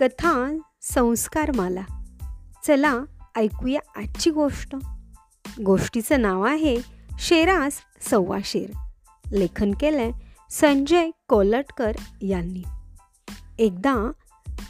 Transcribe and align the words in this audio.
कथा 0.00 0.58
संस्कारमाला 0.82 2.02
चला 2.66 2.94
ऐकूया 3.36 3.80
आजची 3.96 4.30
गोष्ट. 4.30 4.76
गोष्टीचं 5.66 6.22
नाव 6.22 6.42
आहे 6.42 6.76
शेरास 7.18 7.72
सव्वा 8.10 8.38
शेर. 8.44 8.70
लेखन 9.32 9.74
केलंय 9.74 10.10
संजय 10.50 11.10
कोलटकर 11.28 11.92
यांनी. 12.22 12.62
एकदा 13.58 14.12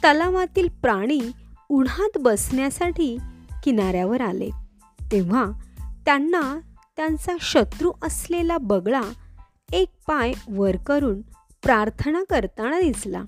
तलावातील 0.03 0.67
प्राणी 0.67 1.21
उन्हात 1.69 2.17
बसण्यासाठी 2.19 3.17
किनाऱ्यावर 3.63 4.21
आले. 4.21 4.49
तेव्हा 5.11 5.45
त्यांना 6.05 6.59
त्यांचा 6.97 7.33
शत्रू 7.41 7.91
असलेला 8.01 8.57
बगळा 8.57 9.01
एक 9.73 9.87
पाय 10.07 10.33
वर 10.49 10.75
करून 10.75 11.21
प्रार्थना 11.63 12.23
करताना 12.29 12.79
दिसला. 12.79 13.23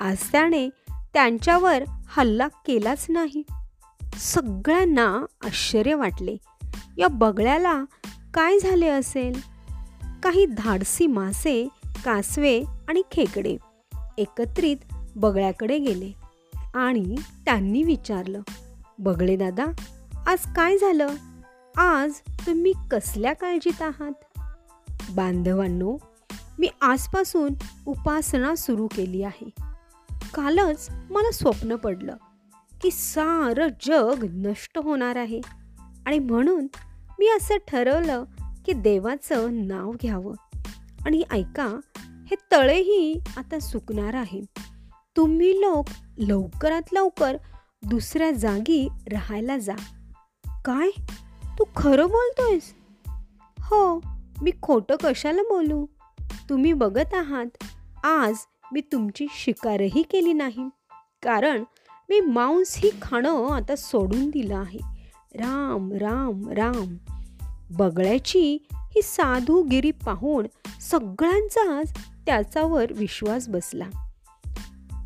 आज 0.00 0.16
त्याने 0.32 0.68
त्यांच्यावर 1.14 1.84
हल्ला 2.06 2.48
केलाच 2.48 3.06
नाही. 3.08 3.42
सगळ्यांना 4.18 5.24
आश्चर्य 5.44 5.94
वाटले. 5.94 6.36
या 6.98 7.08
बगळ्याला 7.08 7.84
काय 8.34 8.58
झाले 8.58 8.88
असेल? 8.88 9.40
काही 10.22 10.46
धाडसी 10.46 11.06
मासे 11.06 11.68
कासवे 12.04 12.60
आणि 12.88 13.02
खेकडे 13.12 13.56
एकत्रित 14.18 14.76
बगळ्याकडे 15.16 15.78
गेले 15.78 16.12
आणि 16.74 17.14
त्यांनी 17.44 17.82
विचारलं 17.82 18.40
बगळे 18.98 19.36
दादा 19.36 19.66
आज 20.26 20.38
काय 20.56 20.78
झालं? 20.78 21.06
आज 21.80 22.12
तुम्ही 22.46 22.72
कसल्या 22.92 23.32
काळजीत 23.32 23.82
आहात? 23.82 24.40
बांधवांनो 25.10 25.96
मी 26.58 26.68
आजपासून 26.82 27.54
उपासना 27.86 28.54
सुरू 28.54 28.86
केली 28.86 29.22
आहे. 29.22 29.73
कालच 30.34 30.90
मला 31.10 31.32
स्वप्न 31.32 31.76
पडलं 31.76 32.16
की 32.82 32.90
सारं 32.90 33.68
जग 33.86 34.24
नष्ट 34.24 34.78
होणार 34.78 35.16
आहे. 35.16 35.40
आणि 36.06 36.18
म्हणून 36.18 36.66
मी 37.18 37.28
असं 37.36 37.54
ठरवलं 37.68 38.24
की 38.66 38.72
देवाचं 38.72 39.66
नाव 39.66 39.90
घ्यावं. 39.90 40.34
आणि 41.06 41.22
ऐका 41.30 41.80
हे 42.26 42.34
तळेही 42.52 43.20
आता 43.36 43.58
सुकणार 43.58 44.14
आहे. 44.14 44.44
तुम्ही 45.16 45.60
लोक 45.60 45.84
लवकरात 46.18 46.82
लवकर 46.92 47.36
दुसऱ्या 47.86 48.30
जागी 48.30 48.88
राहायला 49.12 49.58
जा. 49.58 49.74
काय? 50.64 50.90
तू 51.58 51.64
खरं 51.76 52.06
बोलतोयस? 52.06 52.74
हो 53.60 54.00
मी 54.42 54.50
खोटं 54.62 54.96
कशाला 55.02 55.42
बोलू? 55.42 55.86
तुम्ही 56.48 56.72
बघत 56.72 57.14
आहात 57.14 57.64
आज 58.04 58.34
मी 58.72 58.80
तुमची 58.80 59.26
शिकारही 59.30 60.02
केली 60.02 60.32
नाही. 60.32 60.68
कारण 61.22 61.64
मी 62.08 62.20
मांस 62.20 62.76
ही 62.78 62.90
खाणं 63.02 63.48
आता 63.48 63.76
सोडून 63.76 64.30
दिलं 64.30 64.56
आहे. 64.56 64.78
राम 65.34 65.92
राम 65.92 66.48
राम. 66.50 66.96
बगळ्याची 67.70 68.66
ही 68.74 69.02
साधूगिरी 69.02 69.90
पाहून 69.90 70.46
सगळ्यांचाच 70.80 71.94
त्याच्यावर 72.26 72.92
विश्वास 72.92 73.48
बसला. 73.48 73.84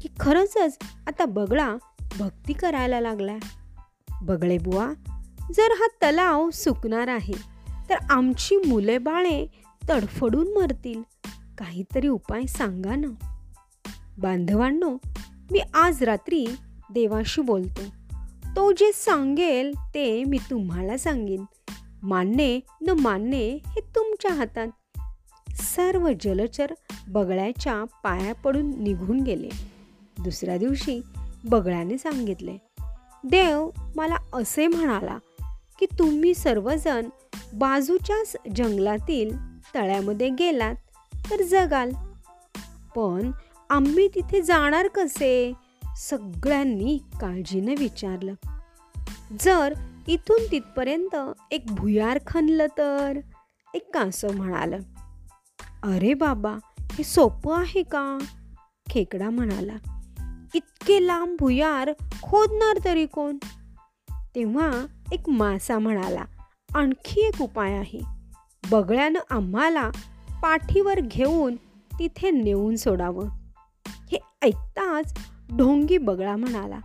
की 0.03 0.09
खरंच 0.21 0.57
आता 1.07 1.25
बगळा 1.25 1.77
भक्ती 2.19 2.53
करायला 2.53 3.01
लागला. 3.01 3.37
बगळे 4.23 4.59
बुवा 4.59 4.93
जर 5.57 5.69
हा 5.73 5.87
तलाव 6.03 6.51
सुकणार 6.51 7.09
आहे 7.09 7.35
तर 7.91 7.95
आमची 8.11 8.57
मुले 8.57 8.99
बाळे 8.99 9.47
तडफडून 9.89 10.59
मरतील. 10.59 11.03
काहीतरी 11.59 12.09
उपाय 12.09 12.47
सांगा 12.47 12.95
ना. 12.95 13.38
बांधवांनो 14.19 14.97
मी 15.51 15.61
आज 15.75 16.03
रात्री 16.03 16.47
देवाशी 16.93 17.41
बोलतो. 17.41 17.81
तो 18.57 18.73
जे 18.73 18.93
सांगेल 18.95 19.73
ते 19.95 20.25
मी 20.25 20.39
तुम्हाला 20.51 20.99
सांगेन. 20.99 21.45
मानणे 22.03 22.61
न 22.81 22.91
मानणे 22.91 23.59
हे 23.67 23.81
तुमच्या 23.81 24.31
हातात. 24.31 24.67
सर्व 25.51 26.09
जलचर 26.21 26.75
बगळ्याच्या 27.09 27.85
पाया 27.85 28.35
पडून 28.35 28.83
निघून 28.83 29.21
गेले. 29.21 29.49
दुसऱ्या 30.25 30.59
दिवशी 30.59 31.01
बगळ्याने 31.45 31.99
सांगितले 31.99 32.57
देव 33.25 33.71
मला 33.97 34.17
असे 34.33 34.67
म्हणाला 34.67 35.19
की 35.81 35.87
तुम्ही 35.99 36.35
सर्वजण 36.35 37.07
बाजूच्याच 37.55 38.37
जंगलातील 38.57 39.37
तळ्यामध्ये 39.75 40.29
गेलात 40.29 40.75
तर 41.31 41.43
जगाल. 41.43 41.91
पण 42.97 43.31
आम्ही 43.71 44.09
तिथे 44.09 44.43
जाणार 44.43 44.89
कसे? 44.89 45.53
सगळ्यांनी 45.97 46.99
काळजीने 47.21 47.75
विचारलं. 47.79 48.35
जर 49.41 49.75
इथून 50.07 50.51
तिथपर्यंत 50.51 51.17
एक 51.51 51.65
भुयार 51.69 52.19
खणलं 52.27 52.67
तर? 52.79 53.19
एक 53.75 53.95
कासव 53.95 54.33
म्हणालं. 54.33 54.79
अरे 55.83 56.15
बाबा 56.15 56.57
हे 56.81 57.05
सोपं 57.05 57.57
आहे 57.57 57.83
का? 57.83 58.19
खेकडा 58.91 59.31
म्हणाला. 59.31 59.77
इतके 60.55 61.07
लांब 61.07 61.37
भुयार 61.39 61.91
खोदणार 62.23 62.85
तरी 62.85 63.07
कोण? 63.07 63.37
तेव्हा 64.11 64.87
एक 65.13 65.29
मासा 65.29 65.79
म्हणाला. 65.79 66.25
आणखी 66.75 67.21
एक 67.21 67.43
उपाय 67.43 67.73
आहे. 67.73 68.01
बगळ्यानं 68.71 69.19
आम्हाला 69.31 69.91
पाठीवर 70.43 71.01
घेऊन 71.01 71.57
तिथे 71.99 72.31
नेऊन 72.31 72.77
सोडावं. 72.77 73.48
हे 74.13 74.19
ऐकताच 74.43 75.15
ढोंगी 75.57 75.99
बगळा 75.99 76.37
म्हणाला 76.37 76.79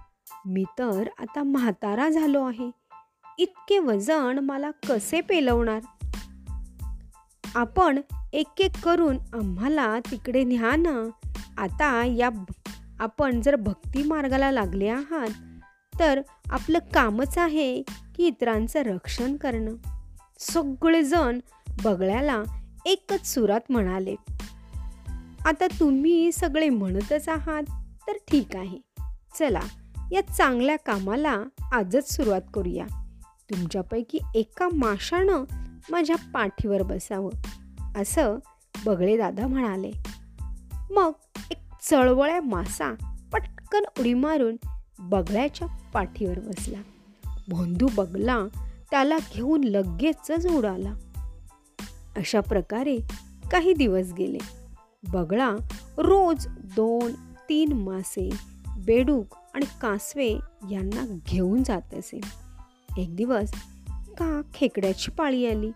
मी 0.46 0.64
तर 0.80 1.08
आता 1.20 1.44
म्हातारा 1.44 2.10
झालो 2.10 2.44
आहे. 2.44 2.72
इतके 3.38 3.80
वजन 3.80 4.40
मला 4.40 4.72
कसे 4.90 5.22
पेलवणार? 5.22 5.80
आपण 7.56 8.00
एक 8.34 8.62
एक 8.62 8.72
करून 8.84 9.18
आम्हाला 9.34 10.00
तिकडे 10.00 10.44
न्या 10.44 10.76
ना. 10.76 11.10
आता 11.58 12.06
या 12.06 12.30
आपण 13.00 13.42
जर 13.42 13.56
भक्ती 13.56 14.04
मार्गाला 14.04 14.52
लागले 14.52 14.88
आहात 14.88 15.30
तर 16.00 16.22
आपलं 16.50 16.80
कामच 16.94 17.38
आहे 17.38 17.82
की 18.16 18.28
इतरांचं 18.28 18.80
रक्षण 18.80 19.36
करणं. 19.36 19.76
सगळेजण 20.40 21.40
बगळ्याला 21.84 22.44
एकच 22.86 23.34
सुरात 23.34 23.62
म्हणाले. 23.70 24.16
आता 25.46 25.68
तुम्ही 25.80 26.32
सगळे 26.32 26.70
म्हणतच 26.70 27.30
आहात 27.30 27.64
तर 28.08 28.12
ठीक 28.12 28.56
आहे. 28.56 28.78
चला 29.40 29.62
या 30.12 30.22
चांगल्या 30.22 30.76
कामाला 30.76 31.44
आजच 31.72 32.16
सुरुवात 32.16 32.42
करूया. 32.54 32.86
तुमच्यापैकी 33.50 34.20
एका 34.36 34.68
माशानं 34.74 35.44
माझ्या 35.92 36.16
पाठीवर 36.34 36.84
बसावं 36.84 37.32
असं 38.02 38.38
बगळे 38.86 39.18
दादा 39.18 39.48
म्हणाले. 39.48 39.92
मग 40.92 41.12
एक 41.52 41.58
चळवळ्या 41.90 42.42
मासा 42.42 42.94
पटकन 43.34 43.84
उडी 44.00 44.14
मारून 44.14 44.56
बगळ्याच्या 45.00 45.68
पाठीवर 45.68 46.40
बसला. 46.40 46.78
भोंदू 47.50 47.88
बगला 47.96 48.40
त्याला 48.92 49.18
घेऊन 49.36 49.64
लगेचच 49.64 50.48
उडाला. 50.48 50.94
अशा 52.16 52.40
प्रकारे 52.40 52.98
काही 53.52 53.74
दिवस 53.74 54.14
गेले. 54.18 54.63
बगळा 55.12 55.56
रोज 55.98 56.48
दोन 56.50 57.12
तीन 57.50 57.74
मासे 57.74 58.30
बेडूक 58.78 59.36
आणि 59.54 59.66
कासवे 59.82 60.30
यांना 60.72 61.18
घेऊन 61.26 61.64
जात 61.64 61.94
असे. 61.94 62.20
एक 62.98 63.16
दिवस 63.16 63.52
का 63.88 64.42
खेकड्याची 64.54 65.12
पाळी 65.12 65.48
आली? 65.48 65.72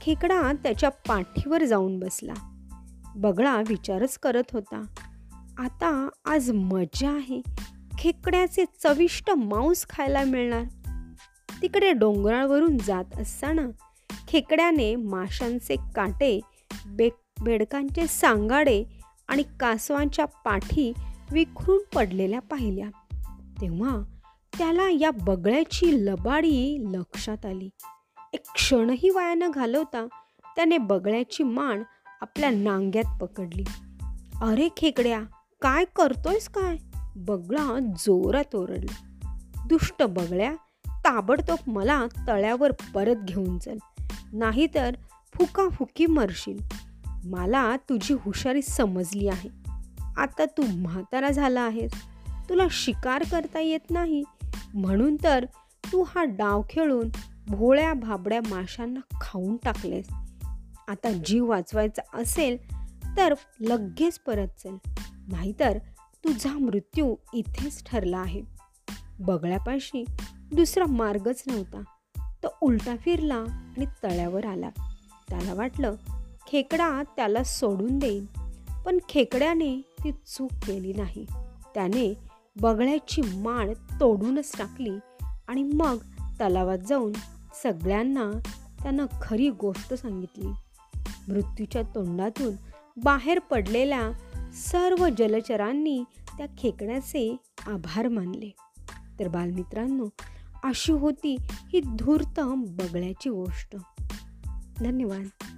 खेकडा 0.00 0.52
त्याच्या 0.52 0.88
पाठीवर 0.88 1.64
जाऊन 1.64 1.98
बसला. 1.98 2.34
बगळा 3.16 3.62
विचारच 3.68 4.18
करत 4.18 4.42
होता 4.52 4.84
आता 5.58 6.08
आज 6.24 6.50
मजा 6.50 7.10
आहे. 7.10 7.42
खेकड्याचे 7.98 8.64
चविष्ट 8.82 9.30
मांस 9.30 9.86
खायला 9.88 10.24
मिळणार. 10.24 10.64
तिकडे 11.62 11.92
डोंगरावरून 11.92 12.78
जात 12.78 13.18
असताना 13.18 13.66
खेकड्याने 14.28 14.96
माशांचे 14.96 15.76
काटे 15.94 16.40
बेक 16.86 17.12
बेडकांचे 17.42 18.06
सांगाडे 18.06 18.84
आणि 19.28 19.42
कासवांच्या 19.60 20.24
पाठी 20.24 20.92
विखरून 21.32 21.78
पडलेल्या 21.94 22.40
पाहिल्या. 22.40 22.88
तेव्हा 23.60 24.02
त्याला 24.58 24.90
या 24.90 25.10
बगळ्याची 25.10 26.06
लबाडी 26.06 26.78
लक्षात 26.92 27.46
आली. 27.46 27.68
एक 28.32 28.40
क्षणही 28.54 29.10
वाया 29.10 29.34
न 29.34 29.50
घालवता 29.50 30.06
त्याने 30.56 30.78
बगळ्याची 30.78 31.42
मान 31.42 31.82
आपल्या 32.20 32.50
नांग्यात 32.50 33.18
पकडली. 33.20 33.64
अरे 34.42 34.68
खेकड्या 34.76 35.20
काय 35.62 35.84
करतोयस 35.96 36.48
काय? 36.48 36.76
बगळा 37.16 37.78
जोरात 37.78 38.54
ओरडला. 38.54 39.18
दुष्ट 39.68 40.02
बगळ्या 40.02 40.52
ताबडतोब 40.86 41.58
मला 41.66 42.06
तळ्यावर 42.26 42.72
परत 42.94 43.16
घेऊन 43.16 43.58
चल. 43.58 43.78
नाहीतर 44.32 44.94
फुकाफुकी 45.34 46.06
मरशील. 46.06 46.58
मला 47.24 47.76
तुझी 47.76 48.14
हुशारी 48.14 48.62
समजली 48.62 49.28
आहे. 49.28 49.50
आता 50.16 50.44
तू 50.44 50.62
म्हातारा 50.76 51.30
झाला 51.30 51.60
आहेस. 51.60 51.92
तुला 52.48 52.66
शिकार 52.70 53.22
करता 53.30 53.60
येत 53.60 53.90
नाही. 53.90 54.22
म्हणून 54.74 55.16
तर 55.24 55.44
तू 55.92 56.02
हा 56.02 56.24
डाव 56.24 56.62
खेळून 56.70 57.08
भोळ्या 57.46 57.94
भाबड्या 57.94 58.40
माशांना 58.40 59.00
खाऊन 59.20 59.56
टाकलेस. 59.56 60.08
आता 60.88 61.10
जीव 61.24 61.46
वाचवायचा 61.46 62.02
असेल 62.14 62.56
तर 63.16 63.34
लगेच 63.60 64.18
परत 64.18 64.48
चल. 64.48 64.76
नाहीतर 65.28 65.78
तुझा 66.24 66.52
मृत्यू 66.52 67.16
इथेच 67.34 67.84
ठरला 67.84 68.18
आहे. 68.18 68.42
बगळ्यापाशी 69.20 70.04
दुसरा 70.54 70.86
मार्गच 70.86 71.42
नव्हता. 71.46 71.82
तो 72.42 72.48
उलटा 72.60 72.96
फिरला 72.96 73.34
आणि 73.34 73.86
तळ्यावर 74.02 74.46
आला. 74.46 74.70
त्याला 75.30 75.54
वाटलं 75.54 75.94
खेकडा 76.46 77.02
त्याला 77.16 77.44
सोडून 77.44 77.98
देईन. 77.98 78.26
पण 78.86 78.98
खेकड्याने 79.08 79.80
ती 80.04 80.12
चूक 80.12 80.50
केली 80.52 80.92
नाही. 80.92 81.26
त्याने 81.74 82.14
बगळ्याची 82.60 83.22
माळ 83.22 83.72
तोडूनच 84.00 84.52
टाकली 84.58 84.98
आणि 85.48 85.62
मग 85.62 85.96
तलावात 86.40 86.78
जाऊन 86.78 87.12
सगळ्यांना 87.62 88.30
त्यानं 88.82 89.06
खरी 89.22 89.50
गोष्ट 89.50 89.94
सांगितली. 89.94 90.46
मृत्यूच्या 91.28 91.82
तोंडातून 91.82 92.54
बाहेर 93.04 93.38
पडलेल्या 93.38 94.10
सर्व 94.52 95.08
जलचरांनी 95.18 96.04
त्या 96.36 96.46
खेकड्याचे 96.58 97.36
आभार 97.66 98.08
मानले. 98.08 98.50
तर 99.20 99.28
बालमित्रांनो 99.28 100.06
अशी 100.64 100.92
होती 100.92 101.36
ही 101.40 101.80
धूर्त 101.80 102.40
बगळ्याची 102.56 103.30
गोष्ट. 103.30 103.76
धन्यवाद. 104.78 105.53